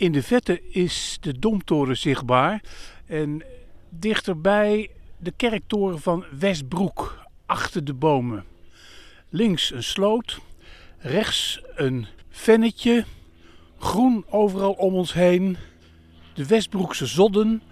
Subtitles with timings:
[0.00, 2.62] In de vette is de Domtoren zichtbaar
[3.06, 3.42] en
[3.88, 8.44] dichterbij de kerktoren van Westbroek, achter de bomen.
[9.28, 10.38] Links een sloot,
[10.98, 13.04] rechts een vennetje,
[13.78, 15.56] groen overal om ons heen,
[16.34, 17.62] de Westbroekse zodden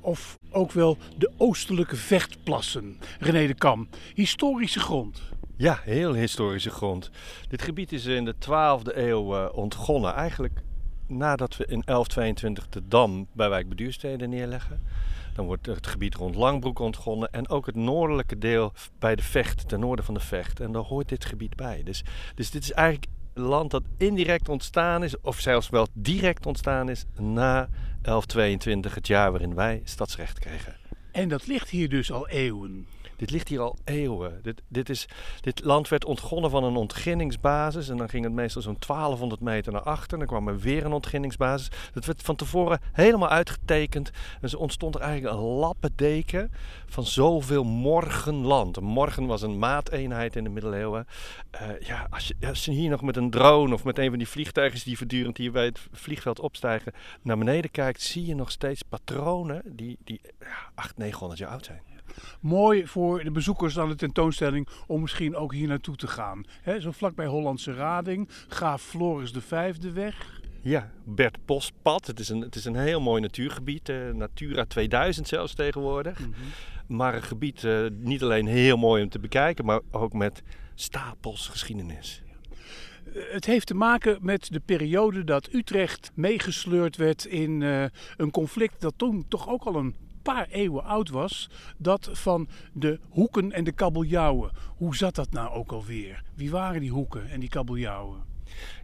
[0.00, 2.98] of ook wel de oostelijke vechtplassen.
[3.18, 5.22] René de Kam, historische grond.
[5.56, 7.10] Ja, heel historische grond.
[7.48, 10.14] Dit gebied is in de 12e eeuw uh, ontgonnen.
[10.14, 10.64] Eigenlijk
[11.06, 14.80] nadat we in 1122 de dam bij Wijk Beduurstede neerleggen.
[15.34, 19.68] Dan wordt het gebied rond Langbroek ontgonnen en ook het noordelijke deel bij de Vecht,
[19.68, 20.60] ten noorden van de Vecht.
[20.60, 21.82] En daar hoort dit gebied bij.
[21.82, 26.88] Dus, dus dit is eigenlijk land dat indirect ontstaan is, of zelfs wel direct ontstaan
[26.88, 27.68] is, na
[28.02, 30.76] 1122, het jaar waarin wij stadsrecht kregen.
[31.12, 32.86] En dat ligt hier dus al eeuwen.
[33.16, 34.40] Dit ligt hier al eeuwen.
[34.42, 35.08] Dit, dit, is,
[35.40, 37.88] dit land werd ontgonnen van een ontginningsbasis.
[37.88, 40.18] En dan ging het meestal zo'n 1200 meter naar achter.
[40.18, 41.70] Dan kwam er weer een ontginningsbasis.
[41.92, 44.10] Dat werd van tevoren helemaal uitgetekend.
[44.40, 46.52] En zo ontstond er eigenlijk een lappendeken
[46.86, 48.80] van zoveel morgenland.
[48.80, 51.06] Morgen was een maateenheid in de middeleeuwen.
[51.54, 54.18] Uh, ja, als je, als je hier nog met een drone of met een van
[54.18, 58.50] die vliegtuigen die voortdurend hier bij het vliegveld opstijgen naar beneden kijkt, zie je nog
[58.50, 61.95] steeds patronen die, die ja, 800, 900 jaar oud zijn
[62.40, 66.44] mooi voor de bezoekers aan de tentoonstelling om misschien ook hier naartoe te gaan.
[66.62, 70.40] He, zo vlakbij Hollandse Rading, Graaf Floris de Vijfde weg.
[70.66, 72.06] Ja, Bert Bospad.
[72.06, 73.88] Het is een, het is een heel mooi natuurgebied.
[73.88, 76.18] Uh, Natura 2000 zelfs tegenwoordig.
[76.18, 76.30] Mhm.
[76.86, 80.42] Maar een gebied uh, niet alleen heel mooi om te bekijken, maar ook met
[80.74, 82.22] stapels geschiedenis.
[83.14, 87.84] Eh, het heeft te maken met de periode dat Utrecht meegesleurd werd in uh,
[88.16, 89.94] een conflict dat toen toch ook al een
[90.32, 94.50] paar eeuwen oud was, dat van de hoeken en de kabeljauwen.
[94.76, 96.22] Hoe zat dat nou ook alweer?
[96.34, 98.35] Wie waren die hoeken en die kabeljauwen?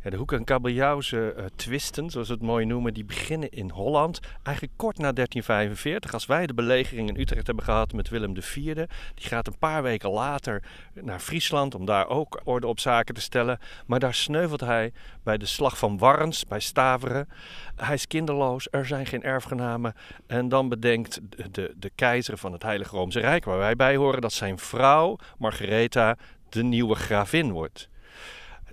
[0.02, 3.70] Ja, de hoek- en kabeljauwse uh, twisten, zoals we het mooi noemen, die beginnen in
[3.70, 4.20] Holland.
[4.42, 8.74] Eigenlijk kort na 1345, als wij de belegering in Utrecht hebben gehad met Willem IV.
[9.14, 10.62] Die gaat een paar weken later
[10.94, 13.58] naar Friesland om daar ook orde op zaken te stellen.
[13.86, 14.92] Maar daar sneuvelt hij
[15.22, 17.28] bij de slag van Warns, bij Staveren.
[17.76, 19.94] Hij is kinderloos, er zijn geen erfgenamen.
[20.26, 23.96] En dan bedenkt de, de, de keizer van het Heilige Roomse Rijk, waar wij bij
[23.96, 26.16] horen, dat zijn vrouw, Margaretha,
[26.48, 27.90] de nieuwe gravin wordt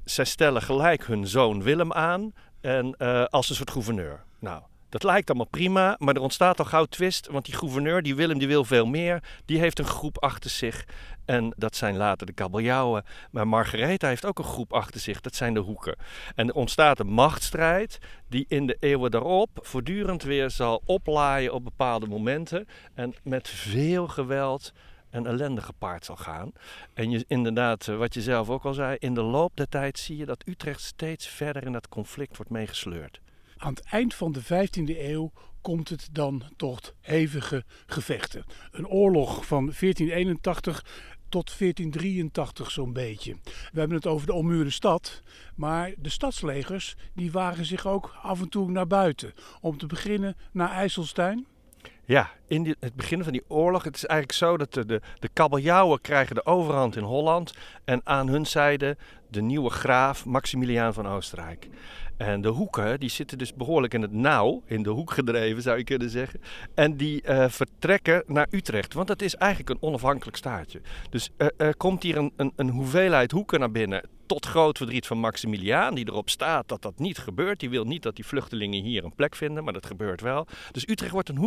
[0.09, 4.23] zij stellen gelijk hun zoon Willem aan en, uh, als een soort gouverneur.
[4.39, 7.27] Nou, dat lijkt allemaal prima, maar er ontstaat al gauw twist.
[7.27, 9.23] Want die gouverneur, die Willem, die wil veel meer.
[9.45, 10.85] Die heeft een groep achter zich.
[11.25, 13.03] En dat zijn later de kabeljauwen.
[13.31, 15.21] Maar Margaretha heeft ook een groep achter zich.
[15.21, 15.95] Dat zijn de hoeken.
[16.35, 21.63] En er ontstaat een machtsstrijd die in de eeuwen daarop voortdurend weer zal oplaaien op
[21.63, 22.67] bepaalde momenten.
[22.93, 24.73] En met veel geweld
[25.11, 26.51] een ellende gepaard zal gaan.
[26.93, 29.99] En je, inderdaad, eh, wat je zelf ook al zei, in de loop der tijd
[29.99, 33.21] zie je dat Utrecht steeds verder in dat conflict wordt meegesleurd.
[33.57, 35.31] Aan het eind van de 15e eeuw
[35.61, 38.45] komt het dan tot hevige gevechten.
[38.71, 40.85] Een oorlog van 1481
[41.29, 43.35] tot 1483 zo'n beetje.
[43.43, 45.21] We hebben het over de ommuurde stad,
[45.55, 49.33] maar de stadslegers die wagen zich ook af en toe naar buiten.
[49.61, 51.45] Om te beginnen naar IJsselstein,
[52.05, 55.29] ja, in het begin van die oorlog, het is eigenlijk zo dat de, de, de
[55.33, 57.53] kabeljauwen krijgen de overhand in Holland
[57.85, 58.97] en aan hun zijde
[59.27, 61.67] de nieuwe graaf Maximiliaan van Oostenrijk.
[62.17, 65.77] En de hoeken, die zitten dus behoorlijk in het nauw, in de hoek gedreven zou
[65.77, 66.41] je kunnen zeggen.
[66.73, 70.81] En die uh, vertrekken naar Utrecht, want dat is eigenlijk een onafhankelijk staatje.
[71.09, 75.07] Dus uh, er komt hier een, een, een hoeveelheid hoeken naar binnen tot groot verdriet
[75.07, 77.59] van Maximiliaan, die erop staat dat dat niet gebeurt.
[77.59, 80.47] Die wil niet dat die vluchtelingen hier een plek vinden, maar dat gebeurt wel.
[80.71, 81.37] Dus Utrecht wordt een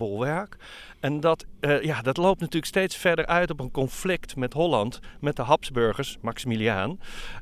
[0.00, 0.56] hoeksbolwerk.
[1.00, 5.00] En dat, uh, ja, dat loopt natuurlijk steeds verder uit op een conflict met Holland,
[5.20, 7.00] met de Habsburgers, Maximiliaan.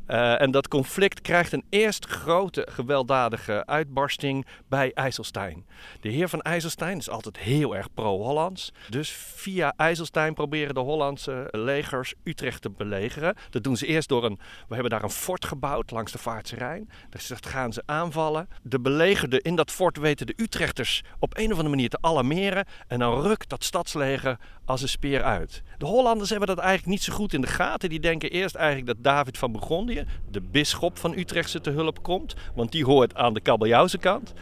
[0.09, 5.67] Uh, en dat conflict krijgt een eerst grote gewelddadige uitbarsting bij IJsselstein.
[6.01, 8.73] De heer van IJsselstein is altijd heel erg pro-Hollands.
[8.89, 13.35] Dus via IJsselstein proberen de Hollandse legers Utrecht te belegeren.
[13.51, 16.91] Dat doen ze eerst door een hebben daar een fort gebouwd langs de Vaartse Rijn.
[17.11, 18.49] Dus dat gaan ze aanvallen.
[18.63, 22.48] De belegerden in dat fort weten de Utrechters op een of andere manier te alarmeren.
[22.87, 25.63] En dan rukt dat stadsleger als een speer uit.
[25.79, 27.89] De Hollanders hebben dat eigenlijk niet zo goed in de gaten.
[27.89, 32.35] Die denken eerst eigenlijk dat David van Burgondië, de bisschop van Utrechtse te hulp komt.
[32.55, 34.35] Want die hoort aan de kabeljauwse kant.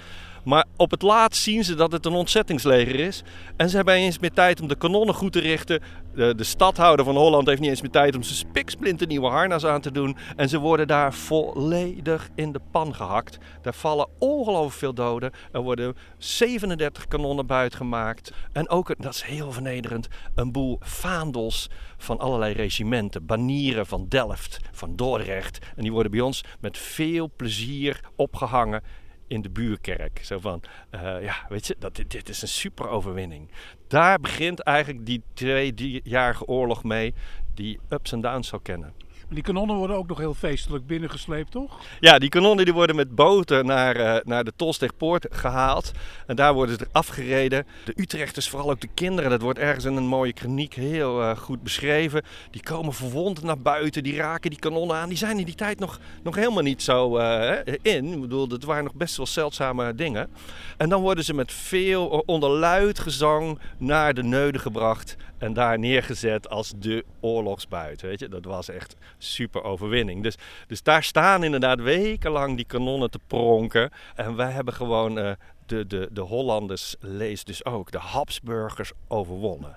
[0.46, 3.22] Maar op het laatst zien ze dat het een ontzettingsleger is.
[3.56, 5.82] En ze hebben eens meer tijd om de kanonnen goed te richten.
[6.14, 9.64] De, de stadhouder van Holland heeft niet eens meer tijd om zijn spiksplinter nieuwe harnas
[9.64, 10.16] aan te doen.
[10.36, 13.38] En ze worden daar volledig in de pan gehakt.
[13.62, 15.30] Daar vallen ongelooflijk veel doden.
[15.52, 18.32] Er worden 37 kanonnen buitgemaakt.
[18.52, 23.26] En ook, dat is heel vernederend, een boel vaandels van allerlei regimenten.
[23.26, 25.58] Banieren van Delft, van Dordrecht.
[25.76, 28.82] En die worden bij ons met veel plezier opgehangen
[29.26, 30.20] in de buurkerk.
[30.24, 33.50] Zo van, eh, ja, weet je, dat, dit, dit is een super overwinning.
[33.86, 37.14] Daar begint eigenlijk die tweejarige oorlog mee,
[37.54, 38.92] die ups en downs zal kennen.
[39.28, 41.78] Die kanonnen worden ook nog heel feestelijk binnengesleept, toch?
[42.00, 45.92] Ja, die kanonnen die worden met boten naar, uh, naar de Tolsteegpoort gehaald.
[46.26, 47.66] En daar worden ze afgereden.
[47.84, 51.36] De Utrechters, vooral ook de kinderen, dat wordt ergens in een mooie kroniek heel uh,
[51.36, 52.22] goed beschreven.
[52.50, 55.08] Die komen verwond naar buiten, die raken die kanonnen aan.
[55.08, 57.50] Die zijn in die tijd nog, nog helemaal niet zo uh,
[57.82, 58.12] in.
[58.12, 60.28] Ik bedoel, dat waren nog best wel zeldzame dingen.
[60.76, 65.16] En dan worden ze met veel onder luid gezang naar de Neude gebracht.
[65.38, 68.02] En daar neergezet als de oorlogsbuit.
[68.02, 70.22] Weet je, dat was echt super overwinning.
[70.22, 70.36] Dus,
[70.66, 73.90] dus daar staan inderdaad wekenlang die kanonnen te pronken.
[74.14, 75.32] En wij hebben gewoon uh,
[75.66, 79.74] de, de, de Hollanders, lees dus ook, de Habsburgers overwonnen.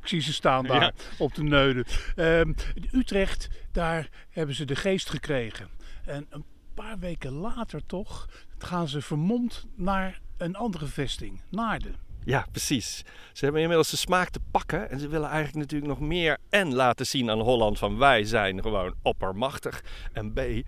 [0.00, 0.92] Ik zie ze staan daar ja.
[1.18, 1.84] op de neuden.
[2.16, 2.54] Um,
[2.92, 5.68] Utrecht, daar hebben ze de geest gekregen.
[6.04, 6.44] En een
[6.74, 8.28] paar weken later toch
[8.58, 11.94] gaan ze vermomd naar een andere vesting, Naarden.
[12.24, 13.04] Ja, precies.
[13.32, 16.74] Ze hebben inmiddels de smaak te pakken en ze willen eigenlijk natuurlijk nog meer en
[16.74, 19.82] laten zien aan Holland van wij zijn gewoon oppermachtig.
[20.12, 20.62] En B, uh,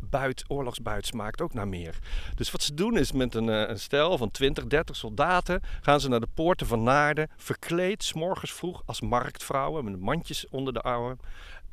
[0.00, 1.98] buit, oorlogsbuit smaakt ook naar meer.
[2.34, 6.00] Dus wat ze doen is met een, uh, een stel van 20, 30 soldaten gaan
[6.00, 10.80] ze naar de poorten van Naarden, verkleed, s'morgens vroeg als marktvrouwen met mandjes onder de
[10.80, 11.18] armen.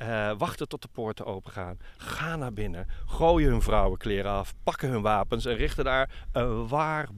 [0.02, 1.78] Uh, wachten tot de poorten opengaan.
[1.96, 2.86] Gaan naar binnen.
[3.06, 4.54] Gooien hun vrouwenkleren af.
[4.62, 5.44] Pakken hun wapens.
[5.44, 7.08] En richten daar een waar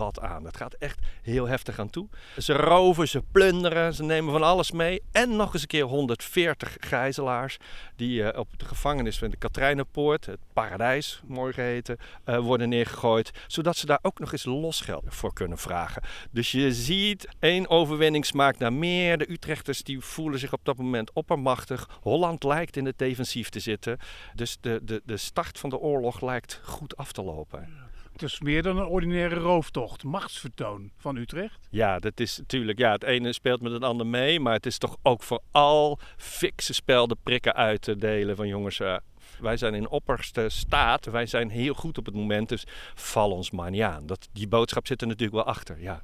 [0.00, 0.44] aan.
[0.44, 2.08] Het gaat echt heel heftig aan toe.
[2.38, 3.94] Ze roven, ze plunderen.
[3.94, 5.02] Ze nemen van alles mee.
[5.12, 7.56] En nog eens een keer 140 gijzelaars.
[7.96, 13.30] Die uh, op de gevangenis van de Katrijnenpoort, het paradijs mooi geheten, uh, worden neergegooid.
[13.46, 16.02] Zodat ze daar ook nog eens losgeld voor kunnen vragen.
[16.30, 19.18] Dus je ziet, één overwinning smaakt naar meer.
[19.18, 21.88] De Utrechters die voelen zich op dat moment oppermachtig.
[22.00, 23.98] Holland lijkt in het defensief te zitten.
[24.34, 27.89] Dus de, de, de start van de oorlog lijkt goed af te lopen.
[28.22, 31.68] Is meer dan een ordinaire rooftocht, machtsvertoon van Utrecht.
[31.70, 34.78] Ja, dat is natuurlijk, ja, het ene speelt met het ander mee, maar het is
[34.78, 38.78] toch ook vooral fikse spel de prikken uit te delen van jongens.
[38.78, 38.96] Uh,
[39.40, 42.64] wij zijn in opperste staat, wij zijn heel goed op het moment, dus
[42.94, 44.06] val ons maar niet aan.
[44.06, 46.02] Dat, die boodschap zit er natuurlijk wel achter, ja.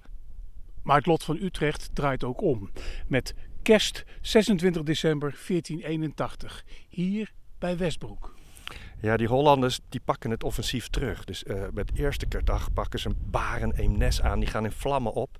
[0.82, 2.70] Maar het lot van Utrecht draait ook om.
[3.06, 8.34] Met kerst 26 december 1481, hier bij Westbroek.
[9.00, 11.24] Ja, die Hollanders die pakken het offensief terug.
[11.24, 14.40] Dus uh, met eerste kerstdag pakken ze een baren Eemnes aan.
[14.40, 15.38] Die gaan in vlammen op.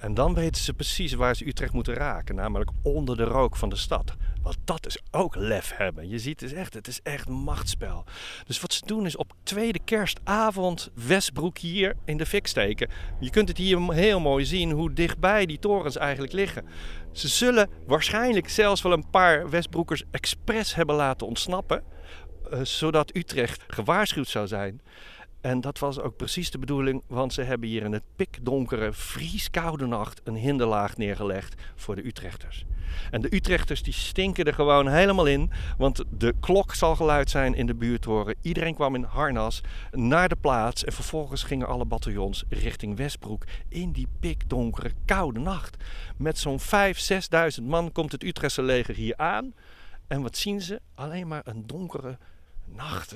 [0.00, 2.34] En dan weten ze precies waar ze Utrecht moeten raken.
[2.34, 4.16] Namelijk onder de rook van de stad.
[4.42, 6.08] Want dat is ook lef hebben.
[6.08, 8.04] Je ziet het is echt, het is echt machtsspel.
[8.46, 12.88] Dus wat ze doen is op tweede kerstavond Westbroek hier in de fik steken.
[13.20, 16.64] Je kunt het hier heel mooi zien hoe dichtbij die torens eigenlijk liggen.
[17.12, 21.82] Ze zullen waarschijnlijk zelfs wel een paar Westbroekers expres hebben laten ontsnappen.
[22.52, 24.80] Uh, zodat Utrecht gewaarschuwd zou zijn.
[25.40, 29.86] En dat was ook precies de bedoeling, want ze hebben hier in het pikdonkere, vrieskoude
[29.86, 32.64] nacht een hinderlaag neergelegd voor de Utrechters.
[33.10, 37.54] En de Utrechters die stinken er gewoon helemaal in, want de klok zal geluid zijn
[37.54, 38.34] in de buurtoren.
[38.42, 39.60] Iedereen kwam in harnas
[39.90, 45.76] naar de plaats en vervolgens gingen alle bataljons richting Westbroek in die pikdonkere, koude nacht.
[46.16, 46.64] Met zo'n 5.000,
[47.60, 49.54] 6.000 man komt het Utrechtse leger hier aan.
[50.06, 50.80] En wat zien ze?
[50.94, 52.18] Alleen maar een donkere
[52.74, 53.14] nacht.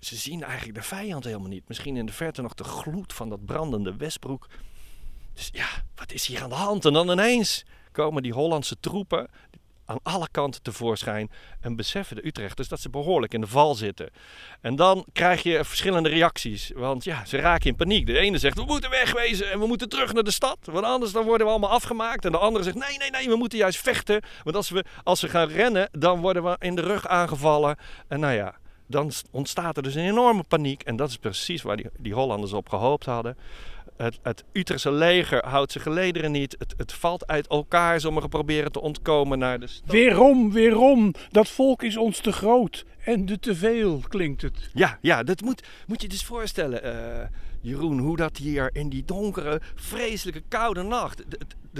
[0.00, 1.68] Ze, zien eigenlijk de vijand helemaal niet.
[1.68, 4.48] Misschien in de verte nog de gloed van dat brandende Westbroek.
[5.34, 6.84] Dus ja, wat is hier aan de hand?
[6.84, 9.28] En dan ineens komen die Hollandse troepen
[9.88, 14.10] aan alle kanten tevoorschijn en beseffen de Utrechters dat ze behoorlijk in de val zitten.
[14.60, 18.06] En dan krijg je verschillende reacties, want ja, ze raken in paniek.
[18.06, 21.12] De ene zegt, we moeten wegwezen en we moeten terug naar de stad, want anders
[21.12, 22.24] dan worden we allemaal afgemaakt.
[22.24, 25.20] En de andere zegt, nee, nee, nee, we moeten juist vechten, want als we, als
[25.20, 27.76] we gaan rennen, dan worden we in de rug aangevallen.
[28.08, 28.54] En nou ja,
[28.88, 30.82] dan ontstaat er dus een enorme paniek.
[30.82, 33.36] En dat is precies waar die, die Hollanders op gehoopt hadden.
[33.96, 36.56] Het, het Utrechtse leger houdt zijn gelederen niet.
[36.58, 38.00] Het, het valt uit elkaar.
[38.00, 39.90] Sommigen proberen te ontkomen naar de stad.
[39.90, 41.14] Weerom, weerom.
[41.30, 42.84] Dat volk is ons te groot.
[43.04, 44.70] En de te veel klinkt het.
[44.74, 47.26] Ja, ja dat moet, moet je dus voorstellen, uh,
[47.60, 47.98] Jeroen.
[47.98, 51.24] Hoe dat hier in die donkere, vreselijke, koude nacht.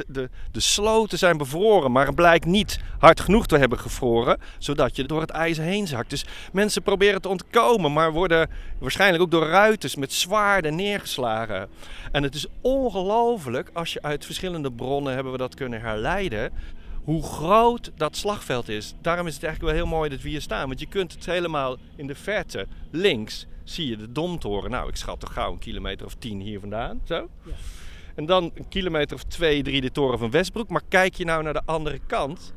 [0.07, 4.41] De, de, sloten zijn bevroren, maar het blijkt niet hard genoeg te hebben gevroren.
[4.59, 6.11] Zodat je door het ijs heen zakt.
[6.11, 11.69] Dus mensen proberen te ontkomen, maar worden waarschijnlijk ook door ruiters met zwaarden neergeslagen.
[12.13, 16.53] En het is ongelooflijk, als je uit verschillende bronnen hebben we dat kunnen herleiden
[17.09, 18.95] hoe groot dat slagveld is.
[19.01, 20.67] Daarom is het eigenlijk wel heel mooi dat we hier staan.
[20.67, 24.71] Want je kunt het helemaal in de verte, links, zie je de Domtoren.
[24.71, 27.01] Nou, ik schat toch gauw een kilometer of tien hier vandaan.
[27.05, 27.29] Zo.
[27.43, 27.53] Ja.
[28.19, 30.69] En dan een kilometer of twee, drie de toren van Westbroek.
[30.69, 32.53] Maar kijk je nou naar de andere kant,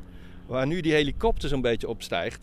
[0.46, 2.40] waar nu die helikopter zo'n beetje opstijgt.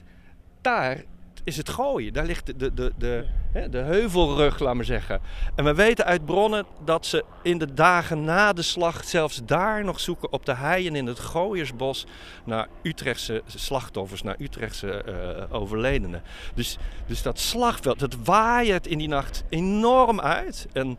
[0.61, 1.03] Daar
[1.43, 2.13] is het gooien.
[2.13, 5.21] Daar ligt de, de, de, de, hè, de heuvelrug, laat maar zeggen.
[5.55, 9.83] En we weten uit bronnen dat ze in de dagen na de slag zelfs daar
[9.83, 12.05] nog zoeken op de heien in het Gooiersbos
[12.45, 16.21] naar Utrechtse slachtoffers, naar Utrechtse eh, overledenen.
[16.53, 20.67] Dus, dus dat slagveld, dat waait in die nacht enorm uit.
[20.73, 20.97] En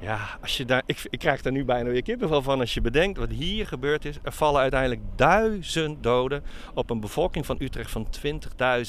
[0.00, 2.80] ja, als je daar, ik, ik krijg daar nu bijna weer kippenvel van als je
[2.80, 4.18] bedenkt wat hier gebeurd is.
[4.22, 6.42] Er vallen uiteindelijk duizend doden
[6.74, 8.06] op een bevolking van Utrecht van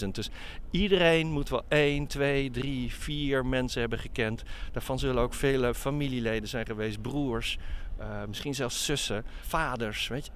[0.04, 0.08] 20.000.
[0.12, 0.30] Dus
[0.72, 4.44] iedereen moet wel 1, 2, 3, 4 mensen hebben gekend.
[4.72, 7.58] Daarvan zullen ook vele familieleden zijn geweest, broers,
[8.00, 10.08] uh, misschien zelfs zussen, vaders.
[10.08, 10.32] Weet je.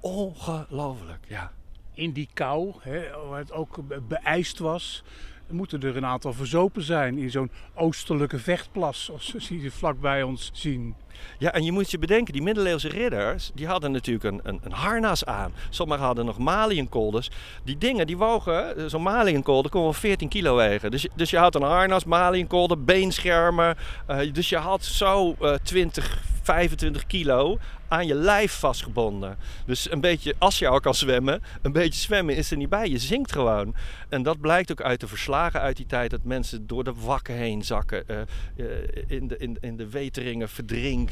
[0.00, 1.52] Ongelooflijk, ja.
[1.94, 3.16] In die kou, hè,
[3.52, 5.04] ook beijst was,
[5.50, 10.50] moeten er een aantal verzopen zijn in zo'n oostelijke vechtplas, zoals we hier vlakbij ons
[10.52, 10.94] zien.
[11.38, 14.72] Ja, en je moet je bedenken, die middeleeuwse ridders, die hadden natuurlijk een, een, een
[14.72, 15.52] harnas aan.
[15.70, 17.30] Sommigen hadden nog maliënkolders.
[17.64, 20.90] Die dingen, die wogen, eh, zo'n maliënkolder kon wel 14 kilo wegen.
[20.90, 23.76] Dus, dus je had een harnas, maliënkolder, beenschermen.
[24.10, 29.36] Uh, dus je had zo uh, 20, 25 kilo aan je lijf vastgebonden.
[29.66, 32.88] Dus een beetje, als je al kan zwemmen, een beetje zwemmen is er niet bij.
[32.88, 33.74] Je zinkt gewoon.
[34.08, 37.34] En dat blijkt ook uit de verslagen uit die tijd, dat mensen door de wakken
[37.34, 38.66] heen zakken, uh,
[39.06, 41.03] in, de, in, in de weteringen verdrinken.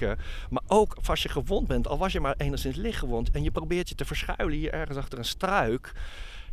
[0.51, 3.89] Maar ook als je gewond bent, al was je maar enigszins lichtgewond en je probeert
[3.89, 5.93] je te verschuilen hier ergens achter een struik.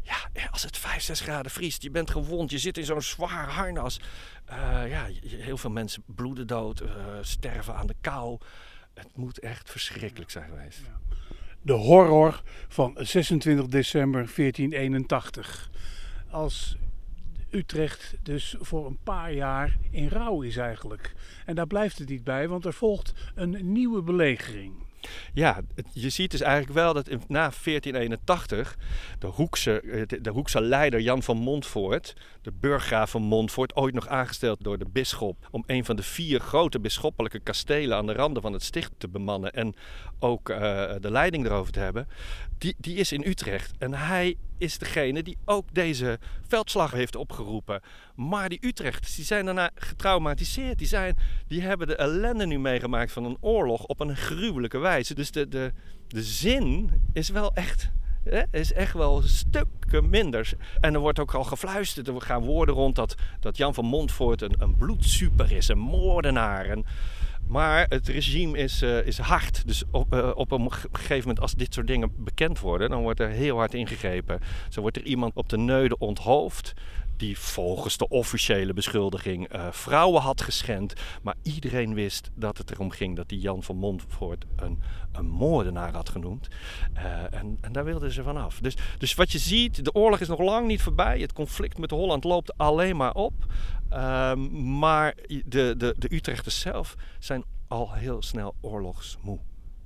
[0.01, 3.49] Ja, als het 5, 6 graden vriest, je bent gewond, je zit in zo'n zwaar
[3.49, 3.99] harnas.
[4.49, 6.83] Uh, ja, heel veel mensen bloeden dood,
[7.21, 8.37] sterven aan de kou.
[8.93, 10.81] Het moet echt verschrikkelijk zijn geweest.
[11.61, 15.69] De horror van 26 december 1481.
[16.29, 16.77] Als
[17.51, 21.13] Utrecht dus voor een paar jaar in rouw is eigenlijk.
[21.45, 24.87] En daar blijft het niet bij, want er volgt een nieuwe belegering.
[25.33, 25.61] Ja,
[25.93, 28.77] je ziet dus eigenlijk wel dat na 1481
[29.19, 34.07] de Hoekse, eh, de, Hoekse leider Jan van Montfort, de burggraaf van Montfort, ooit nog
[34.07, 38.41] aangesteld door de bisschop om een van de vier grote bisschoppelijke kastelen aan de randen
[38.41, 39.75] van het sticht te bemannen en
[40.19, 40.57] ook uh,
[40.99, 42.07] de leiding erover te hebben,
[42.57, 43.71] die, die is in Utrecht.
[43.77, 47.81] En hij is degene die ook deze veldslag heeft opgeroepen.
[48.15, 50.77] Maar die Utrechters die zijn daarna getraumatiseerd.
[50.77, 55.13] Die, zijn, die hebben de ellende nu meegemaakt van een oorlog op een gruwelijke wijze.
[55.13, 55.73] Dus de, de,
[56.07, 57.91] de zin is wel echt
[58.51, 60.51] is echt wel stukken minder.
[60.79, 64.41] En er wordt ook al gefluisterd, er gaan woorden rond dat, dat Jan van Montfort
[64.41, 66.65] een, een bloedsuper is, een moordenaar.
[66.65, 66.85] En,
[67.49, 69.67] maar het regime is, uh, is hard.
[69.67, 73.19] Dus op, uh, op een gegeven moment, als dit soort dingen bekend worden, dan wordt
[73.19, 74.39] er heel hard ingegrepen.
[74.69, 76.73] Zo wordt er iemand op de neude onthoofd
[77.19, 80.93] die volgens de officiële beschuldiging uh, vrouwen had geschend.
[81.21, 84.79] Maar iedereen wist dat het erom ging dat die Jan van Montfort een,
[85.11, 86.47] een moordenaar had genoemd.
[86.97, 88.59] Uh, en, en, daar wilden ze vanaf.
[88.59, 91.19] Dus, dus wat je ziet, de oorlog is nog lang niet voorbij.
[91.19, 93.33] Het conflict met Holland loopt alleen maar op.
[93.91, 99.39] Uh, maar de, de, de Utrechters zelf zijn al heel snel oorlogsmoe.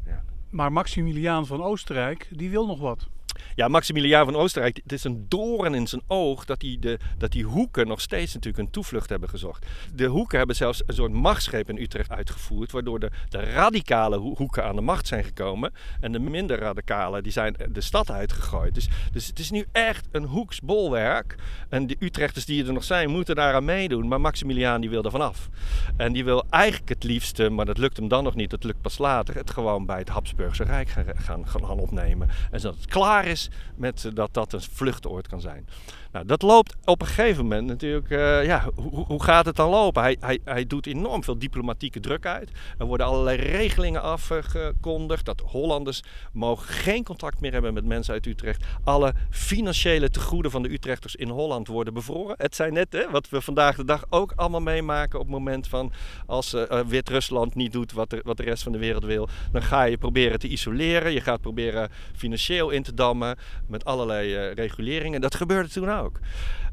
[0.05, 0.23] Ja.
[0.49, 3.07] Maar Maximiliaan van Oostenrijk, die wil nog wat.
[3.55, 7.31] Ja, Maximiliaan van Oostenrijk, het is een doorn in zijn oog dat die, de, dat
[7.31, 9.65] die hoeken nog steeds natuurlijk een toevlucht hebben gezocht.
[9.93, 14.63] De hoeken hebben zelfs een soort machtsgreep in Utrecht uitgevoerd, waardoor de, de radicale hoeken
[14.63, 18.73] aan de macht zijn gekomen en de minder radicale die zijn de stad uitgegooid.
[18.73, 21.35] Dus, dus het is nu echt een hoeksbolwerk
[21.69, 25.11] en de Utrechters die er nog zijn moeten daaraan meedoen, maar Maximiliaan die wil er
[25.11, 25.49] vanaf.
[25.97, 28.81] En die wil eigenlijk het liefste, maar dat lukt hem dan nog niet, dat lukt
[28.81, 32.29] pas later, het gewoon bij het Habsburgse Rijk gaan, gaan, gaan opnemen.
[32.51, 35.67] En zodat het klaar is met dat dat een vluchtoord kan zijn.
[36.13, 38.09] Nou, dat loopt op een gegeven moment natuurlijk.
[38.09, 40.01] Uh, ja, hoe, hoe, gaat het dan lopen?
[40.01, 42.51] Hij, hij, hij doet enorm veel diplomatieke druk uit.
[42.77, 45.25] Er worden allerlei regelingen afgekondigd.
[45.25, 46.03] Dat Hollanders
[46.33, 48.65] mogen geen contact meer hebben met mensen uit Utrecht.
[48.83, 52.35] Alle financiële tegoeden van de Utrechters in Holland worden bevroren.
[52.37, 55.67] Het zijn net hè, wat we vandaag de dag ook allemaal meemaken op het moment
[55.67, 55.91] van
[56.25, 59.29] als uh, Wit-Rusland niet doet wat de, wat de rest van de wereld wil.
[59.51, 61.11] Dan ga je proberen te isoleren.
[61.11, 65.21] Je gaat proberen financieel in te dammen met allerlei reguleringen.
[65.21, 66.02] Dat gebeurde toen ook.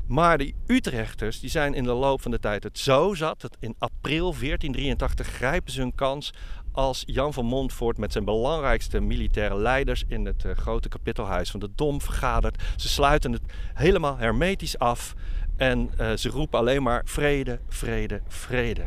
[0.07, 3.57] Maar de Utrechters die zijn in de loop van de tijd het zo zat dat
[3.61, 6.33] in april 1483 grijpen ze hun kans
[6.73, 11.61] als Jan van Montfort met zijn belangrijkste militaire leiders in het uh, grote kapittelhuis van
[11.61, 12.63] de Dom vergadert.
[12.77, 13.43] Ze sluiten het
[13.75, 15.15] helemaal hermetisch af
[15.57, 18.85] en uh, ze roepen alleen maar vrede, vrede, vrede.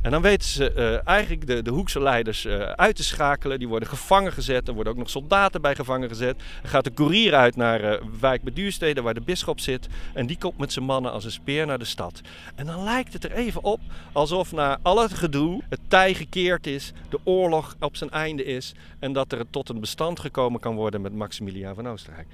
[0.00, 3.58] En dan weten ze uh, eigenlijk de, de Hoekse leiders uh, uit te schakelen.
[3.58, 4.68] Die worden gevangen gezet.
[4.68, 6.36] Er worden ook nog soldaten bij gevangen gezet.
[6.62, 9.88] Er gaat de koerier uit naar uh, Wijk bij waar de bisschop zit.
[10.14, 12.20] En die komt met zijn mannen als een speer naar de stad.
[12.54, 13.80] En dan lijkt het er even op
[14.12, 16.92] alsof na al het gedoe het tij gekeerd is.
[17.08, 18.74] De oorlog op zijn einde is.
[18.98, 22.26] En dat er tot een bestand gekomen kan worden met Maximiliaan van Oostenrijk.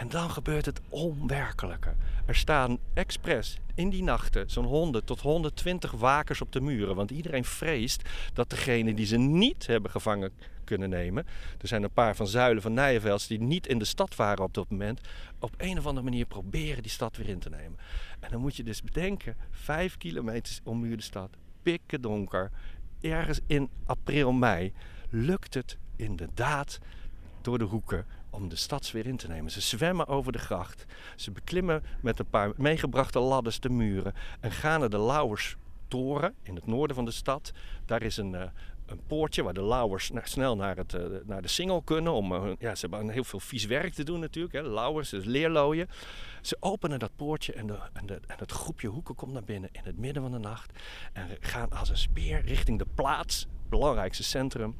[0.00, 1.94] En dan gebeurt het onwerkelijke.
[2.26, 6.96] Er staan expres in die nachten zo'n 100 tot 120 wakers op de muren.
[6.96, 10.32] Want iedereen vreest dat degene die ze niet hebben gevangen
[10.64, 11.26] kunnen nemen.
[11.60, 14.54] Er zijn een paar van Zuilen van Nijenvelds die niet in de stad waren op
[14.54, 15.00] dat moment.
[15.38, 17.78] Op een of andere manier proberen die stad weer in te nemen.
[18.20, 21.30] En dan moet je dus bedenken, vijf kilometer ommuurde stad,
[21.62, 22.50] pikken donker.
[23.00, 24.72] Ergens in april, mei
[25.10, 26.78] lukt het inderdaad
[27.40, 29.50] door de hoeken om de stad weer in te nemen.
[29.50, 30.84] Ze zwemmen over de gracht.
[31.16, 36.54] Ze beklimmen met een paar meegebrachte ladders de muren en gaan naar de Lauwerstoren in
[36.54, 37.52] het noorden van de stad.
[37.86, 38.42] Daar is een, uh,
[38.86, 42.12] een poortje waar de Lauwers snel naar, het, uh, naar de Singel kunnen.
[42.12, 44.54] Om, uh, ja, ze hebben heel veel vies werk te doen natuurlijk.
[44.54, 44.62] Hè.
[44.62, 45.88] Lauwers, dus leerlooien.
[46.40, 49.80] Ze openen dat poortje en, en, de, en het groepje hoeken komt naar binnen in
[49.84, 50.78] het midden van de nacht.
[51.12, 54.76] En gaan als een speer richting de plaats, het belangrijkste centrum.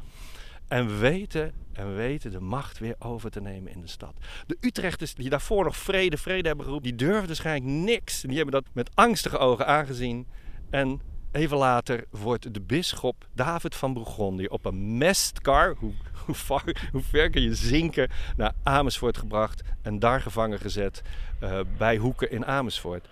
[0.70, 4.14] En weten, en weten de macht weer over te nemen in de stad.
[4.46, 8.20] De Utrechters die daarvoor nog vrede, vrede hebben geroepen, die durfden waarschijnlijk niks.
[8.20, 10.26] Die hebben dat met angstige ogen aangezien.
[10.70, 11.00] En
[11.32, 15.92] even later wordt de bisschop David van Bourgondië op een mestkar, hoe,
[16.24, 19.62] hoe, ver, hoe ver kun je zinken, naar Amersfoort gebracht.
[19.82, 21.02] En daar gevangen gezet
[21.42, 23.08] uh, bij Hoeken in Amersfoort.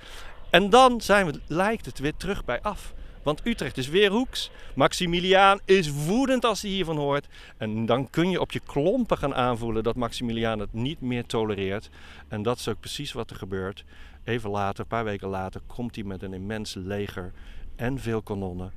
[0.50, 2.94] En dan zijn we, lijkt het weer terug bij af.
[3.22, 4.50] Want Utrecht is weer hoeks.
[4.74, 7.26] Maximiliaan is woedend als hij hiervan hoort.
[7.56, 11.90] En dan kun je op je klompen gaan aanvoelen dat Maximiliaan het niet meer tolereert.
[12.28, 13.84] En dat is ook precies wat er gebeurt.
[14.24, 17.32] Even later, een paar weken later, komt hij met een immens leger
[17.76, 18.72] en veel kanonnen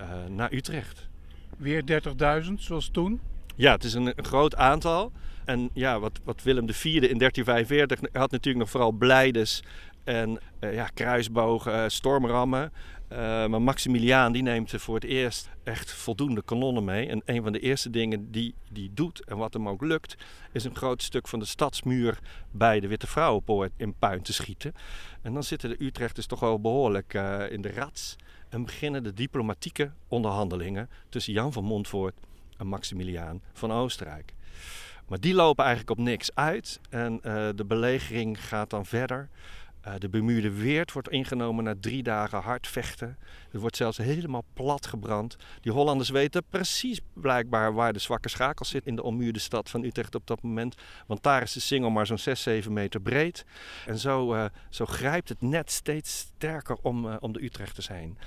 [0.00, 1.08] uh, naar Utrecht.
[1.56, 2.02] Weer
[2.46, 3.20] 30.000 zoals toen?
[3.56, 5.12] Ja, het is een, een, groot aantal.
[5.44, 9.62] En ja, wat, wat Willem IV in 1345 had natuurlijk nog vooral blijdes
[10.04, 12.72] en uh, ja, kruisbogen, uh, stormrammen.
[13.12, 17.08] Uh, maar Maximiliaan die neemt voor het eerst echt voldoende kanonnen mee.
[17.08, 20.16] En een van de eerste dingen die hij doet en wat hem ook lukt,
[20.52, 22.18] is een groot stuk van de stadsmuur
[22.50, 24.72] bij de Witte Vrouwenpoort in puin te schieten.
[25.22, 28.16] En dan zitten de Utrechters toch wel behoorlijk uh, in de rats.
[28.48, 32.14] En beginnen de diplomatieke onderhandelingen tussen Jan van Montfort
[32.56, 34.34] en Maximiliaan van Oostenrijk.
[35.08, 39.28] Maar die lopen eigenlijk op niks uit en uh, de belegering gaat dan verder.
[39.86, 43.18] Uh, de bemuurde Weert wordt ingenomen na drie dagen hard vechten.
[43.50, 45.36] Het wordt zelfs helemaal plat gebrand.
[45.60, 49.84] Die Hollanders weten precies blijkbaar waar de zwakke schakel zit in de ommuurde stad van
[49.84, 50.74] Utrecht op dat moment.
[51.06, 53.44] Want daar is de singel maar zo'n 6, 7 meter breed.
[53.86, 58.18] En zo, uh, zo grijpt het net steeds sterker om, uh, om de Utrechters heen.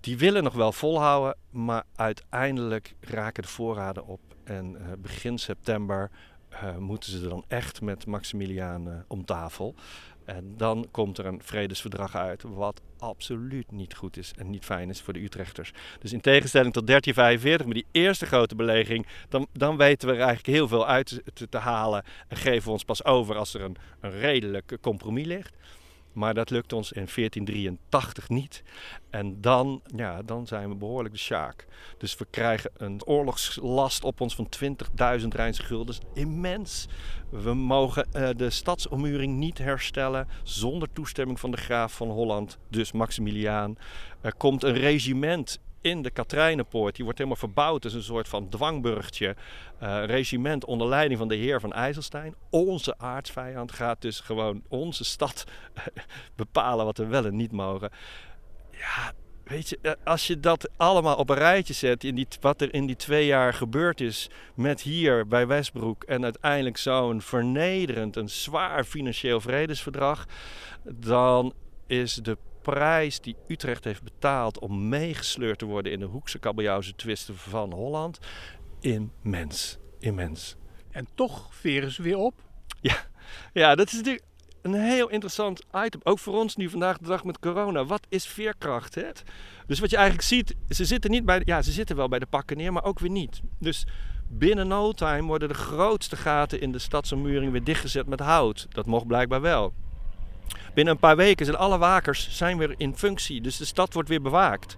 [0.00, 4.20] Die willen nog wel volhouden, maar uiteindelijk raken de voorraden op.
[4.44, 6.10] En begin september
[6.78, 9.74] moeten ze dan echt met Maximiliaan om tafel.
[10.24, 14.88] En dan komt er een vredesverdrag uit, wat absoluut niet goed is en niet fijn
[14.88, 15.72] is voor de Utrechters.
[16.00, 20.20] Dus in tegenstelling tot 1345, met die eerste grote belegering, dan, dan weten we er
[20.20, 23.60] eigenlijk heel veel uit te, te halen en geven we ons pas over als er
[23.60, 25.56] een, een redelijk compromis ligt.
[26.12, 28.62] Maar dat lukt ons in 1483 niet.
[29.10, 31.66] En dan, ja, dan zijn we behoorlijk de sjaak.
[31.98, 34.48] Dus we krijgen een oorlogslast op ons van
[35.20, 36.00] 20.000 Rijnse guldens.
[36.14, 36.86] Immens.
[37.28, 42.92] We mogen uh, de stadsommuring niet herstellen zonder toestemming van de graaf van Holland, dus
[42.92, 43.76] Maximiliaan.
[44.20, 46.94] Er komt een regiment in de Katrijnenpoort.
[46.94, 49.36] Die wordt helemaal verbouwd als een soort van dwangburgtje.
[49.82, 52.34] Uh, regiment onder leiding van de heer van IJsselstein.
[52.50, 55.44] Onze aardsvijand gaat dus gewoon onze stad
[56.36, 57.90] bepalen wat we wel en niet mogen.
[58.70, 59.12] Ja,
[59.44, 62.74] weet je, eh, als je dat allemaal op een rijtje zet, in die, wat er
[62.74, 68.28] in die twee jaar gebeurd is met hier bij Westbroek en uiteindelijk zo'n vernederend, een
[68.28, 70.26] zwaar financieel vredesverdrag,
[70.84, 71.52] dan
[71.86, 76.94] is de prijs die Utrecht heeft betaald om meegesleurd te worden in de Hoekse kabeljauwse
[76.94, 78.18] twisten van Holland
[78.80, 79.78] immens.
[79.98, 80.56] Immens.
[80.90, 82.34] En toch veren ze weer op?
[82.80, 82.96] Ja,
[83.52, 84.24] ja dat is natuurlijk
[84.62, 86.00] een heel interessant item.
[86.02, 87.84] Ook voor ons nu vandaag de dag met corona.
[87.84, 88.94] Wat is veerkracht?
[88.94, 89.08] Hè?
[89.66, 92.26] Dus wat je eigenlijk ziet, ze zitten niet bij, ja, ze zitten wel bij de
[92.26, 93.40] pakken neer, maar ook weer niet.
[93.58, 93.86] Dus
[94.28, 98.66] binnen no time worden de grootste gaten in de stadsommuring weer dichtgezet met hout.
[98.70, 99.74] Dat mocht blijkbaar wel.
[100.74, 103.40] Binnen een paar weken zijn alle wakers zijn weer in functie.
[103.40, 104.76] Dus de stad wordt weer bewaakt.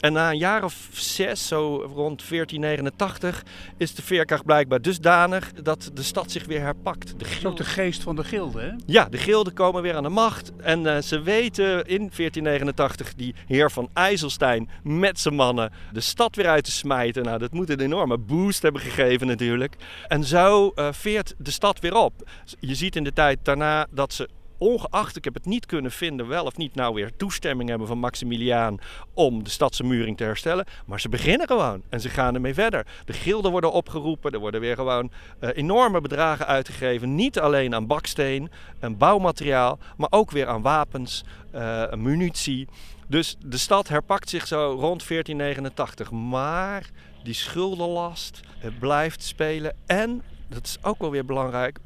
[0.00, 3.44] En na een jaar of zes, zo rond 1489,
[3.76, 7.18] is de veerkracht blijkbaar dusdanig dat de stad zich weer herpakt.
[7.18, 7.48] De gilde...
[7.48, 8.70] ook de geest van de gilde, hè?
[8.86, 10.52] Ja, de gilden komen weer aan de macht.
[10.56, 16.36] En uh, ze weten in 1489 die heer van IJsselstein met zijn mannen de stad
[16.36, 17.22] weer uit te smijten.
[17.22, 19.76] Nou, dat moet een enorme boost hebben gegeven natuurlijk.
[20.08, 22.28] En zo uh, veert de stad weer op.
[22.60, 26.28] Je ziet in de tijd daarna dat ze ongeacht, ik heb het niet kunnen vinden,
[26.28, 28.78] wel of niet nou weer toestemming hebben van Maximiliaan
[29.14, 30.66] om de stadse muring te herstellen.
[30.86, 32.86] Maar ze beginnen gewoon en ze gaan ermee verder.
[33.04, 37.14] De gilden worden opgeroepen, er worden weer gewoon uh, enorme bedragen uitgegeven.
[37.14, 42.68] Niet alleen aan baksteen en bouwmateriaal, maar ook weer aan wapens, uh, munitie.
[43.06, 46.10] Dus de stad herpakt zich zo rond 1489.
[46.10, 46.90] Maar
[47.22, 49.76] die schuldenlast het blijft spelen.
[49.86, 51.78] En, dat is ook wel weer belangrijk,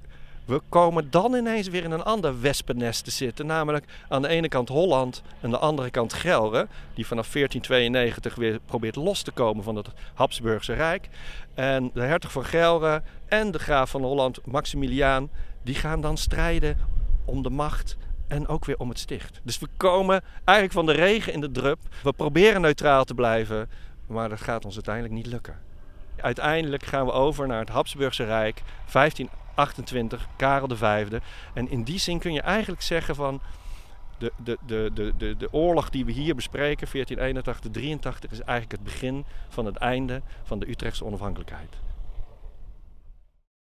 [0.50, 3.46] we komen dan ineens weer in een ander wespennest te zitten.
[3.46, 6.66] Namelijk aan de ene kant Holland en aan de andere kant Gelre.
[6.94, 11.08] Die vanaf 1492 weer probeert los te komen van het Habsburgse Rijk.
[11.54, 15.30] En de hertog van Gelre en de graaf van Holland, Maximiliaan,
[15.62, 16.76] die gaan dan strijden
[17.24, 17.96] om de macht
[18.28, 19.40] en ook weer om het sticht.
[19.42, 21.78] Dus we komen eigenlijk van de regen in de drup.
[22.02, 23.68] We proberen neutraal te blijven,
[24.06, 25.58] maar dat gaat ons uiteindelijk niet lukken.
[26.16, 28.62] Uiteindelijk gaan we over naar het Habsburgse Rijk,
[29.66, 31.18] 1528, Karel V.
[31.54, 33.40] En in die zin kun je eigenlijk zeggen van
[34.18, 38.72] de, de, de, de, de, de oorlog die we hier bespreken, 1481, 83, is eigenlijk
[38.72, 41.76] het begin van het einde van de Utrechtse onafhankelijkheid.